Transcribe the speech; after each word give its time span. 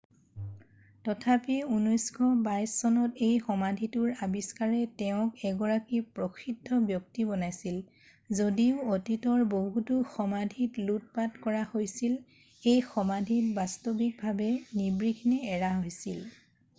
তথাপি 1.07 1.57
1922 1.71 2.69
চনত 2.77 3.17
এই 3.25 3.35
সমাধিটোৰ 3.49 4.13
আৱিষ্কাৰে 4.27 4.79
তেওঁক 5.01 5.43
এগৰাকী 5.49 5.99
প্ৰসিদ্ধ 6.15 6.79
ব্যক্তি 6.89 7.27
বনাইছিল 7.33 7.77
যদিও 8.41 8.81
অতীতৰ 8.97 9.45
বহুতো 9.53 9.99
সমাধিত 10.17 10.87
লুটপাট 10.89 11.39
কৰা 11.47 11.63
হৈছিল 11.77 12.17
এই 12.73 12.83
সমাধিটো 12.91 13.55
বাস্তৱিকভাৱে 13.61 14.51
নিৰ্বিঘ্নে 14.83 15.41
এৰা 15.59 15.73
হৈছিল 15.85 16.29